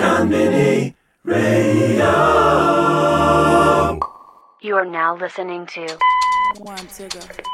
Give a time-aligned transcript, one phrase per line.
[0.00, 2.06] Konbini Radio.
[4.62, 5.98] You are now listening to
[6.56, 7.44] Wantigga.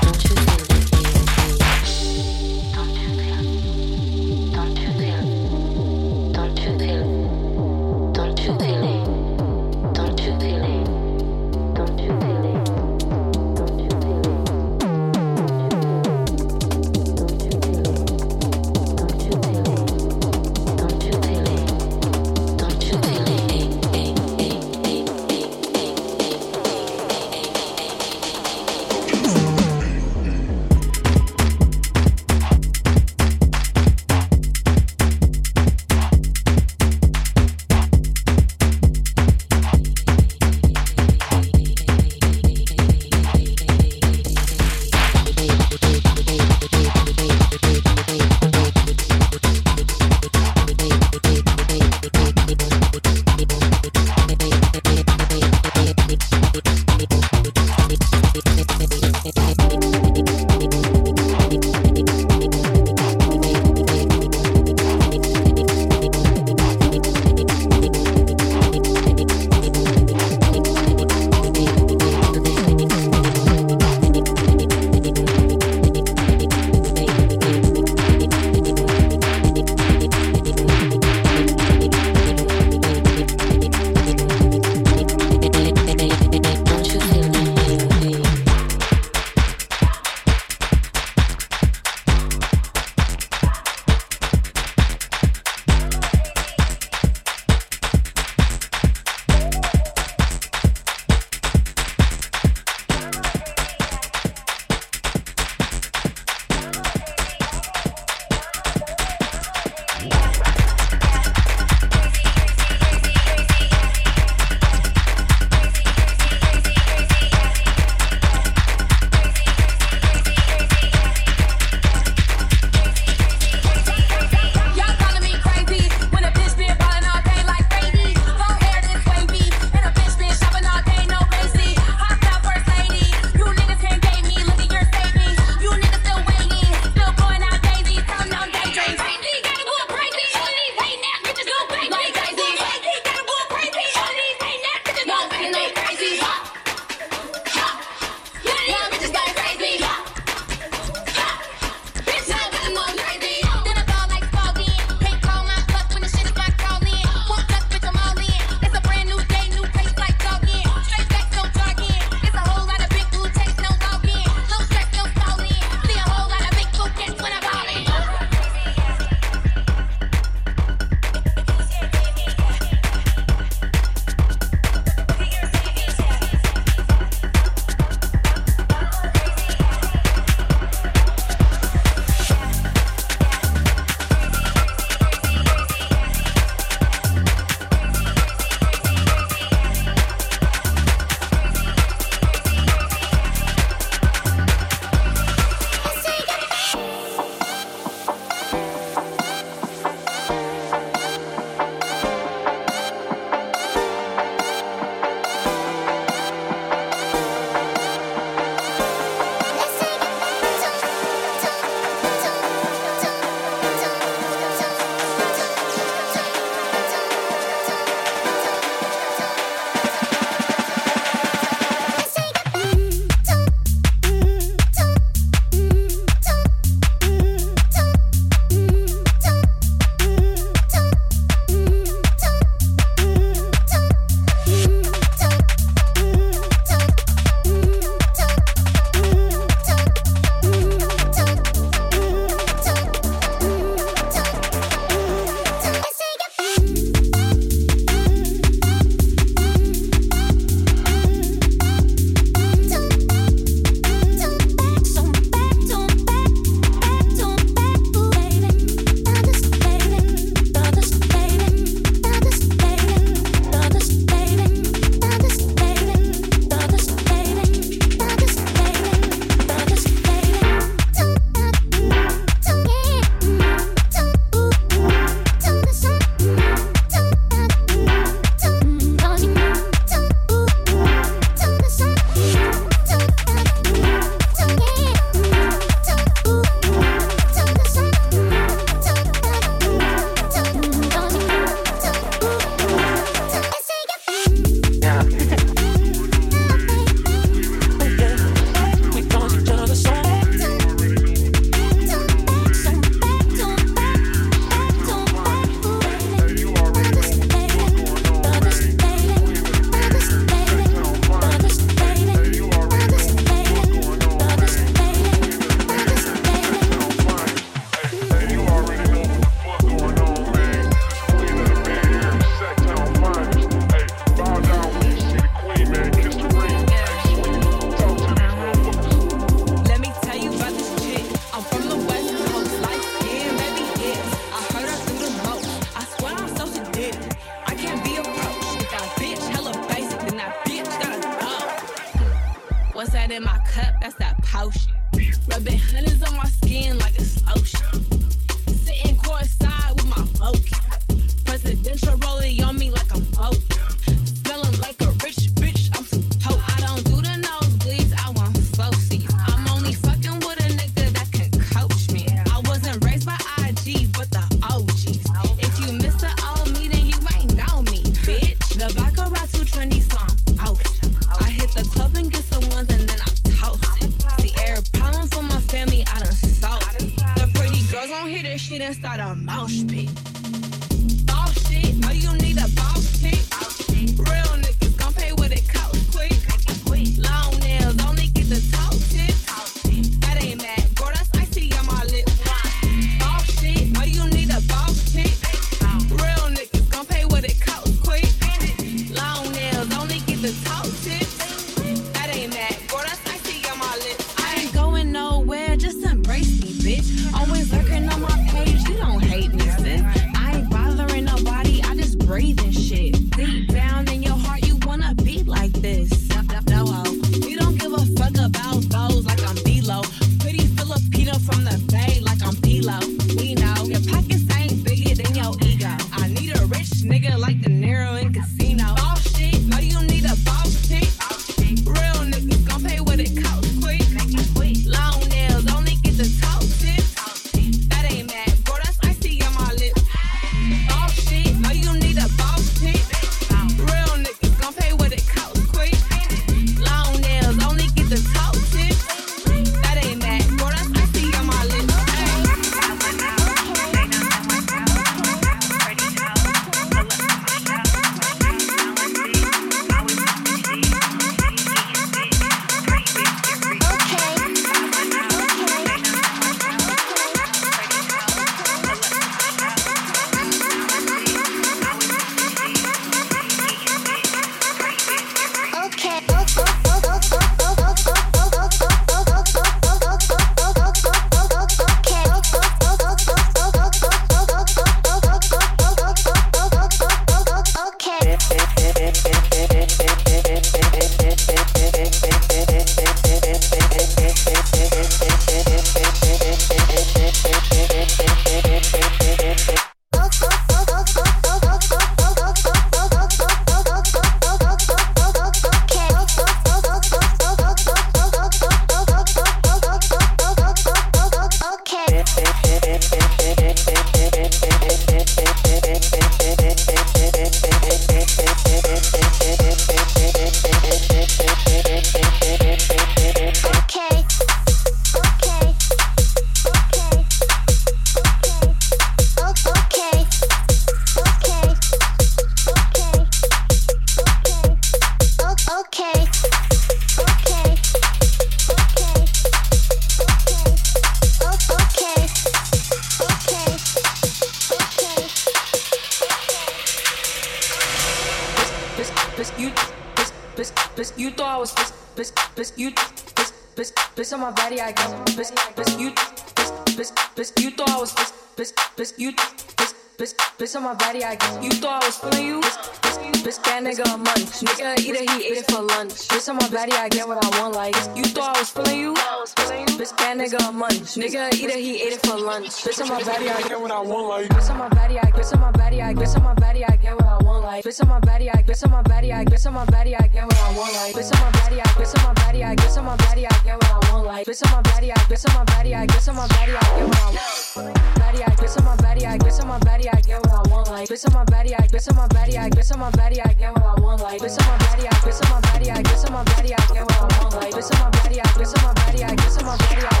[582.40, 584.62] Body, I bitch on my body, I get what I want, like, bitch on my
[584.62, 587.04] body, I bitch on my body, I bitch on my body, I get what I
[587.04, 590.32] want, body, I bitch on my body, I bitch on my body, I get what
[590.32, 592.80] I want, like, bitch on my body, I bitch on my body, I bitch on
[592.80, 595.30] my body, I get what I want, like, bitch on my body, I bitch on
[595.30, 597.80] my body, I bitch on my body, I get what I want, like, bitch on
[597.80, 600.00] my body, I bitch on my body, I bitch on my body, I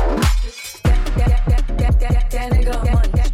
[0.80, 3.29] that that that that that that nigga munch,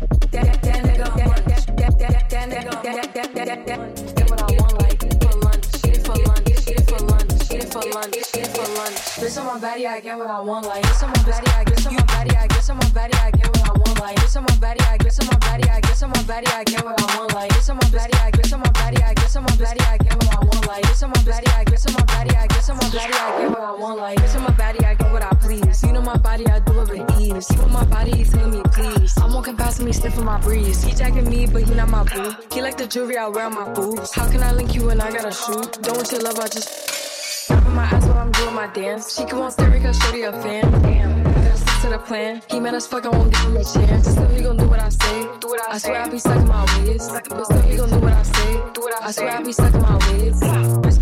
[7.83, 8.97] for lunch, eat for lunch.
[9.21, 11.65] Bitch on my body, I get what I want, like, bitch on my body, I
[11.65, 14.17] get on my body, I get on my body, I get what I want, like,
[14.17, 16.65] bitch on my body, I get on my body, I get on my body, I
[16.65, 19.15] get what I want, like, bitch on my body, I get on my body, I
[19.15, 21.65] get on my body, I get what I want, like, bitch on my body, I
[21.65, 24.19] get on my body, I get on my body, I get what I want, like,
[24.19, 25.83] bitch on my body, I get what I please.
[25.83, 27.51] You know my body, I do it with ease.
[27.51, 29.17] You know my body, telling me please.
[29.19, 30.83] I'm walking past me, sniffing my breeze.
[30.83, 32.35] He jacking me, but he not my boo.
[32.53, 34.15] He like the jewelry I wear on my boobs.
[34.15, 35.63] How can I link you when I got a shoe?
[35.83, 37.16] Don't want your love, I just.
[37.49, 39.17] Wrapping my eyes while I'm doing my dance.
[39.17, 40.71] She come on stereo cause shorty a fan.
[40.83, 42.43] Damn, gotta stick to the plan.
[42.51, 44.09] He mad as fuck, I won't give him a chance.
[44.09, 45.23] Still he gon' do what I say.
[45.41, 47.09] Do what I, I swear I be stuck in my ways.
[47.09, 48.53] But still he gon' do what I say.
[48.75, 50.43] Do what I, I swear I be stuck in my ways.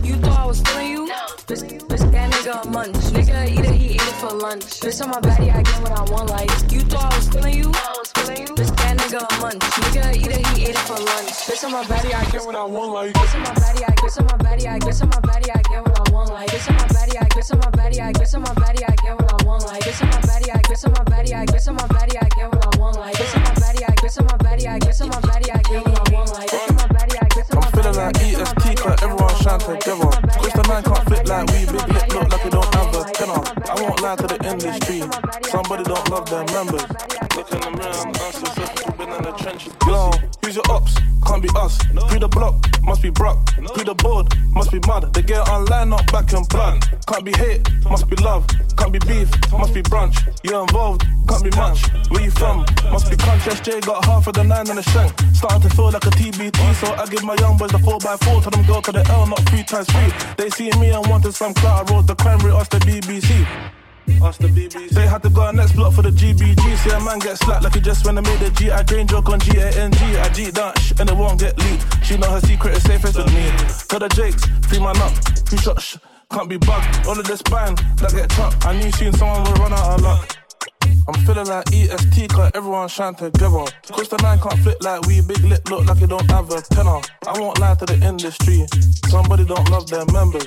[0.05, 1.04] You thought I was feeling you?
[1.45, 2.97] Bitch, bitch, that nigga a munch.
[3.13, 4.81] Nigga eat it, he ate it for lunch.
[4.81, 6.31] Bitch on my body, I get what I want.
[6.31, 7.69] Like you thought I was feeling you?
[7.69, 9.61] Bitch, that nigga a munch.
[9.61, 11.45] Nigga eat it, he ate it for lunch.
[11.45, 12.93] Bitch on my body, I get what I want.
[12.93, 15.51] Like bitch on my body, I get on my body, I get on my body,
[15.53, 16.31] I get what I want.
[16.33, 18.85] Like bitch on my body, I get on my body, I get on my body,
[18.89, 19.65] I get what I want.
[19.69, 22.17] Like bitch on my body, I get on my body, I get on my body,
[22.17, 22.97] I get what I want.
[22.97, 25.51] Like bitch on my body, I get on my body, I get on my body,
[25.53, 26.33] I get what I want.
[26.33, 26.89] Like bitch on my
[27.97, 30.11] I'm feeling like EST, cause everyone shine together.
[30.41, 33.05] Chris the man can't fit like we, big lip look like we don't have a
[33.13, 33.43] tenor.
[33.71, 35.03] I won't lie to the industry,
[35.51, 36.83] somebody don't love their members.
[37.37, 38.84] Look in the mirror and ask
[39.17, 39.73] in the trenches.
[39.87, 40.11] Yo,
[40.43, 40.95] who's your ops?
[41.27, 41.79] Can't be us.
[42.09, 43.39] Pre the block, must be Brock.
[43.75, 45.13] Pre the board, must be mud.
[45.15, 46.85] They get online, not back and blood.
[47.07, 48.47] Can't be hate, must be love.
[48.77, 50.17] Can't be beef, must be brunch.
[50.43, 51.87] You're involved, can't be much.
[52.11, 52.67] Where you from?
[52.91, 53.53] Must be country.
[53.53, 55.13] SJ got half of the nine and the shank.
[55.35, 58.43] Starting to feel like a TBT, so I give my young boys the 4x4.
[58.43, 60.13] Tell them go to the L, not three times three.
[60.37, 61.91] They see me and wanted some clout.
[61.91, 63.47] I rose the crime rate, ask the BBC.
[64.23, 64.91] Ask the BBC.
[64.91, 66.77] They had to go next block for the GBG.
[66.79, 68.71] See a man get slapped like he just when I made the G.
[68.71, 69.99] I drain joke on G A N G.
[70.19, 72.05] I G that sh- and it won't get leaked.
[72.05, 73.51] She know her secret is safest with me.
[73.89, 75.13] Tell the Jakes, free man up.
[75.49, 75.97] Free shot sh-
[76.31, 77.07] can't be bugged.
[77.07, 78.67] All of this bang that get chopped.
[78.67, 80.37] I knew soon someone would run out of luck.
[81.07, 83.65] I'm feeling like EST, cause everyone shine together.
[83.93, 86.61] Chris the nine can't flip like we, big lip look like it don't have a
[86.63, 87.01] tenor.
[87.27, 88.65] I won't lie to the industry,
[89.09, 90.47] somebody don't love their members.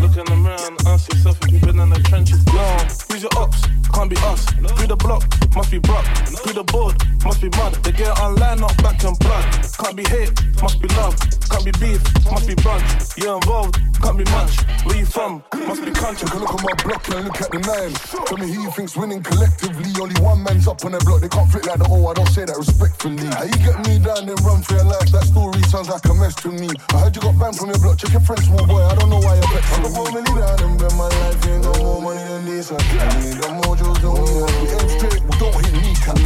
[0.00, 2.44] Look in the mirror and ask yourself if you've been in the trenches.
[2.52, 2.62] Yo,
[3.08, 3.62] who's your ops?
[3.92, 4.44] Can't be us.
[4.76, 5.24] Through the block,
[5.54, 6.04] must be Brock.
[6.44, 7.72] Through the board, must be mud.
[7.82, 9.44] They get online, not back in blood.
[9.78, 11.16] Can't be hate, must be love.
[11.48, 13.16] Can't be beef, must be brunch.
[13.16, 14.52] You're involved, can't be much.
[14.84, 15.42] Where you from?
[15.54, 16.28] Must be country.
[16.28, 17.92] Can look at my block and look at the nine.
[18.26, 19.88] Tell me who you think's winning collectively.
[19.96, 21.22] Only one man's up on the block.
[21.22, 22.06] They can't flip like the O.
[22.06, 23.24] I don't say that respectfully.
[23.32, 25.08] How you get me down then run for your life?
[25.08, 26.68] That story sounds like a mess to me.
[26.92, 27.96] I heard you got banned from your block.
[27.96, 28.84] Check your friends, small boy.
[28.84, 29.85] I don't know why you're vexed.
[29.94, 32.72] More money down and bet my life ain't no more money than this.
[32.72, 34.50] I need the mojos don't work.
[34.60, 36.24] We aim straight, we don't hit kneecaps.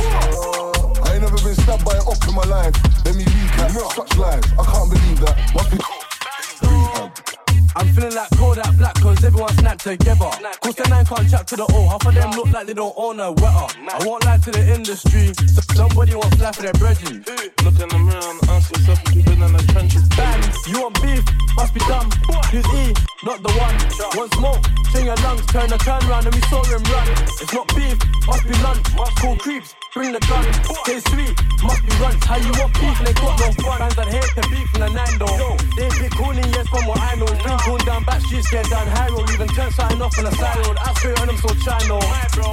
[1.04, 2.74] I ain't never been stabbed by an op in my life.
[3.04, 3.70] Let me recap.
[3.94, 5.54] Such lies, I can't believe that.
[5.54, 7.29] Must be rehab.
[7.76, 10.30] I'm feeling like Kodak Black cause everyone snapped together.
[10.60, 11.88] Cause the nine can't chat to the O.
[11.88, 13.66] Half of them look like they don't own a wetter.
[13.88, 15.32] I won't lie to the industry.
[15.46, 17.24] So somebody wants life for their brethren.
[17.62, 20.02] Look in the mirror and ask yourself if you've been in the trenches.
[20.16, 21.24] Bang, you want beef?
[21.56, 22.10] Must be dumb.
[22.50, 22.94] Who's E?
[23.22, 23.76] Not the one.
[24.16, 24.64] Want smoke?
[24.90, 27.06] Sing your lungs, turn the turn round and we saw him run.
[27.38, 27.96] It's not beef,
[28.26, 28.82] must be lunch.
[29.22, 30.44] Cool creeps, bring the gun.
[30.84, 32.22] Taste sweet, must be runch.
[32.24, 33.78] How you want beef and they got no fun?
[33.78, 35.56] Fans that hate the beef from the nine though.
[35.76, 37.26] They big cooning, yes, from what I know.
[37.26, 39.30] It's been down back streets, get down high road.
[39.30, 40.76] Even turn sign off on the side road.
[40.78, 41.98] I swear on them so chino.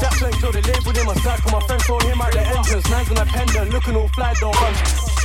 [0.02, 1.48] That's when till they labeled him a psycho.
[1.52, 2.90] My friend saw him at the entrance.
[2.90, 5.17] Man's on a pendant, looking all fly though.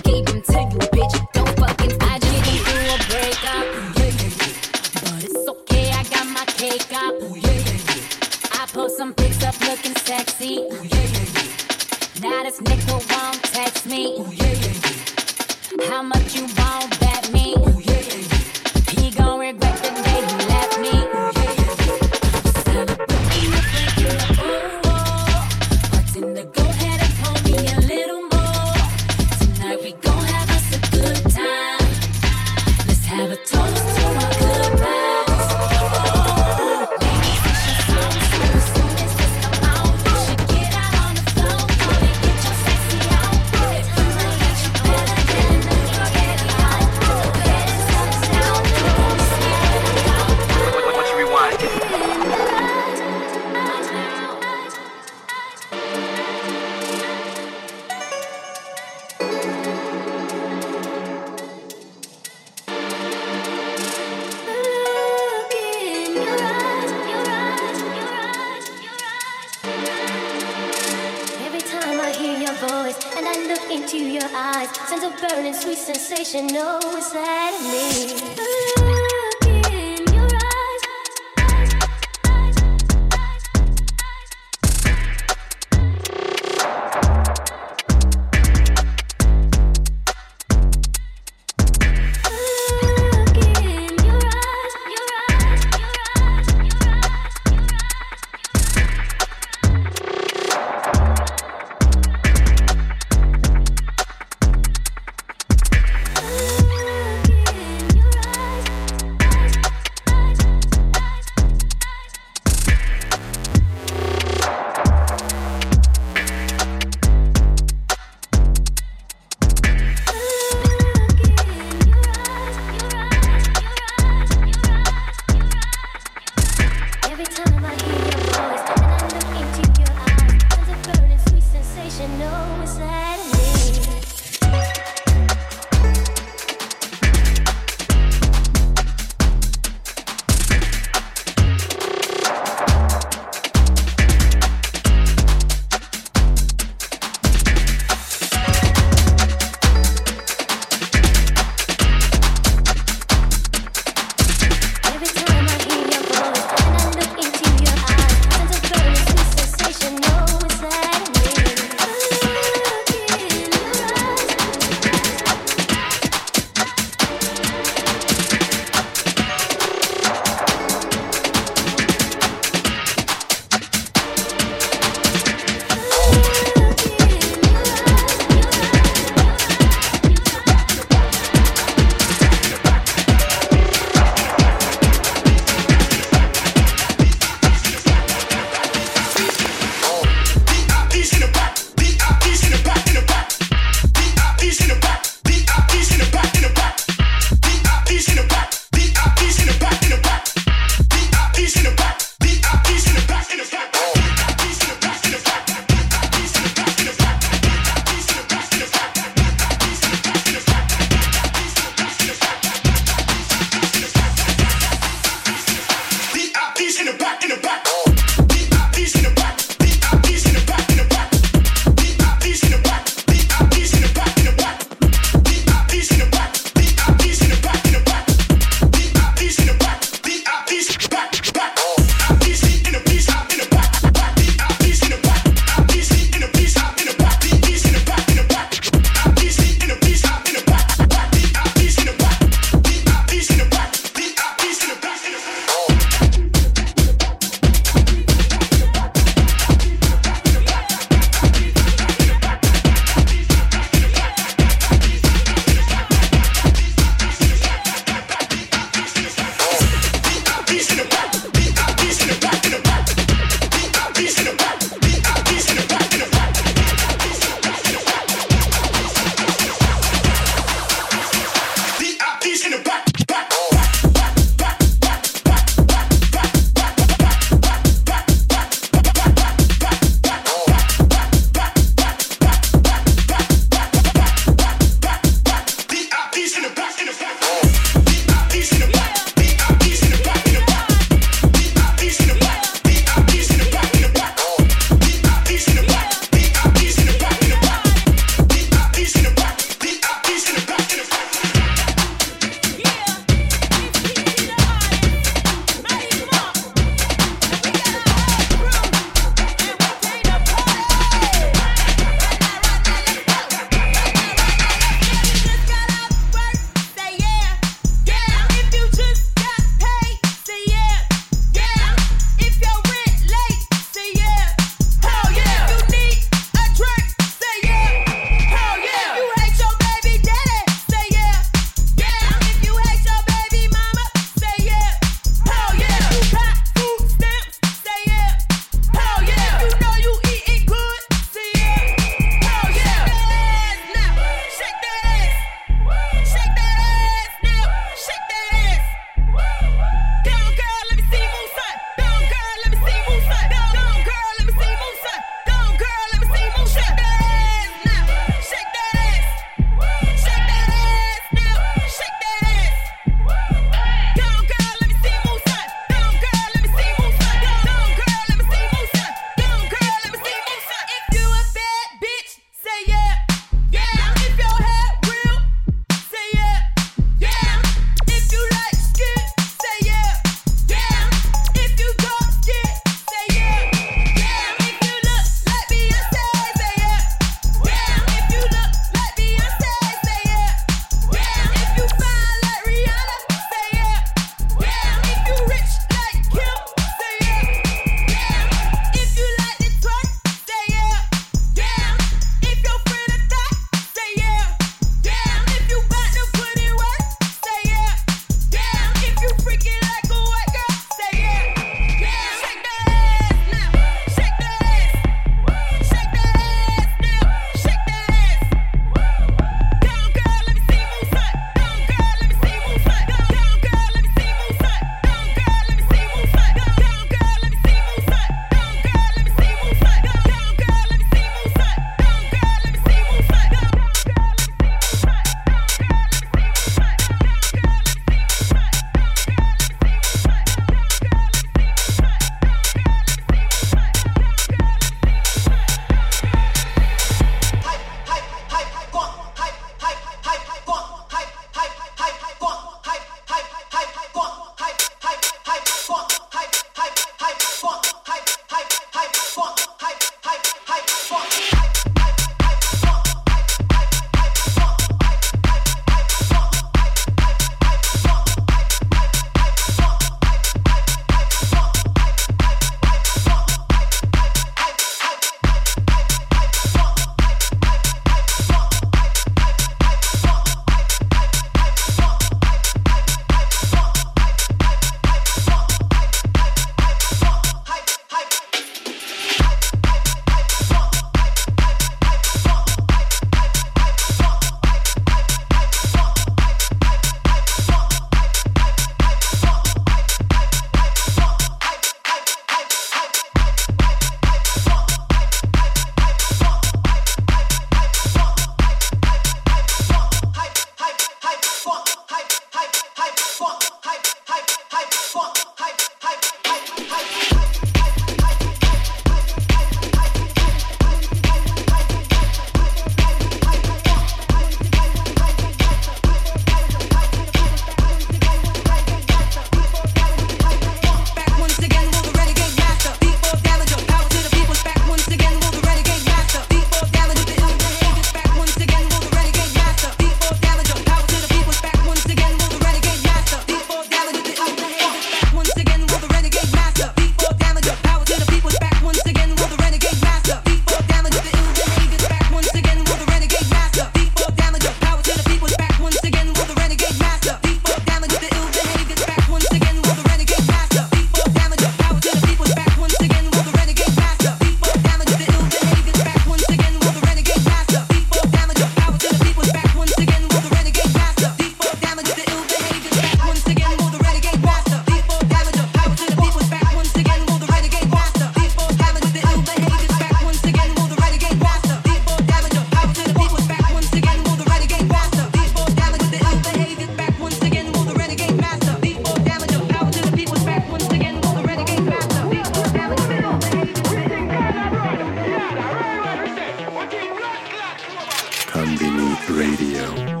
[598.41, 600.00] Konbini Radio.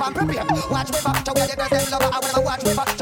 [0.00, 0.44] and prepare.
[0.70, 2.97] Watch me back, show me the girls them love, I will watch me back.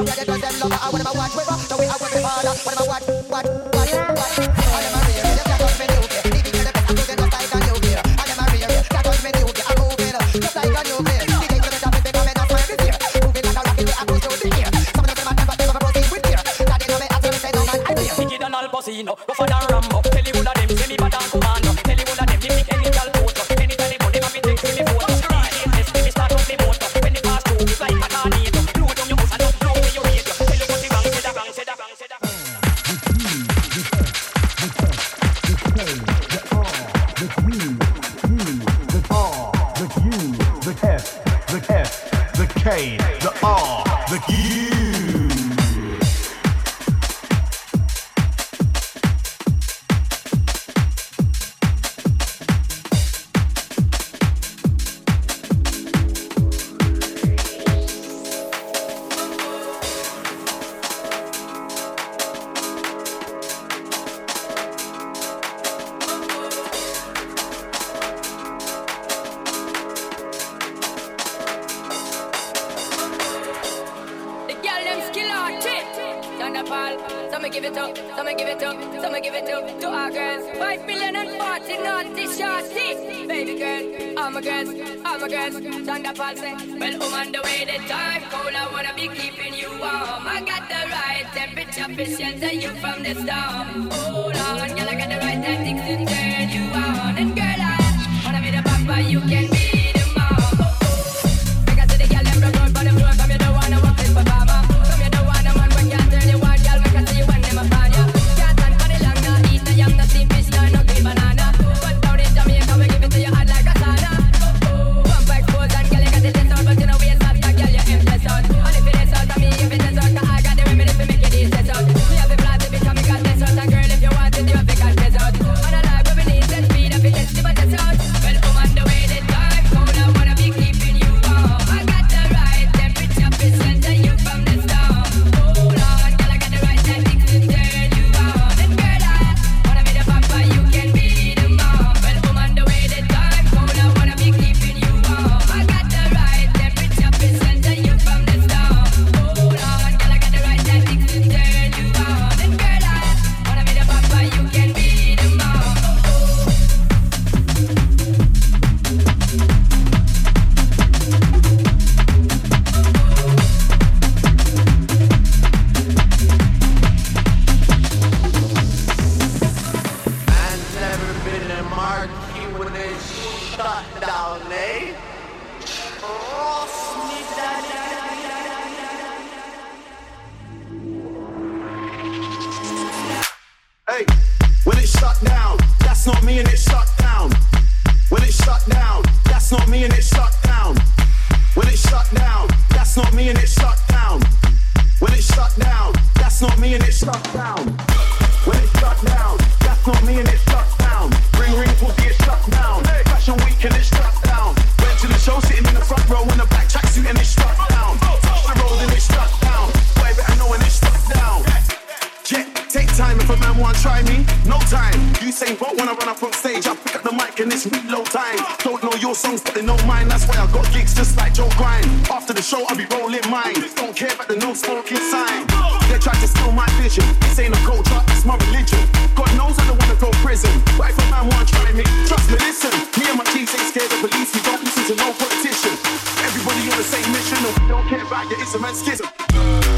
[215.36, 216.64] Same boat when I run up on stage.
[216.64, 218.40] I pick up the mic and it's reload time.
[218.64, 220.08] Don't know your songs, but they know mine.
[220.08, 221.84] That's why I got gigs just like Joe Grind.
[222.08, 223.52] After the show, I'll be rolling mine.
[223.76, 225.44] Don't care about the no smoking sign.
[225.92, 227.04] They tried to steal my vision.
[227.20, 228.80] This ain't a culture, it's my religion.
[229.12, 230.48] God knows I don't wanna go prison.
[230.80, 232.72] But if a man wanna try me, trust me, listen.
[232.96, 234.32] Me and my team ain't scared of police.
[234.32, 235.76] We don't listen to no politician.
[236.24, 239.04] Everybody on the same mission, and we don't care about your instrument schism.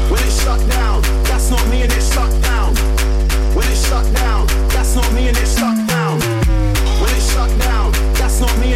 [0.07, 2.98] When it's shut down, that's not me and it's shut down.
[3.59, 6.17] When it shut down, that's not me and it shut down.
[7.01, 8.71] When it shut down, that's not me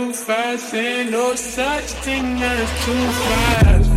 [0.00, 0.74] too fast.
[0.74, 3.89] Ain't no such thing as too fast.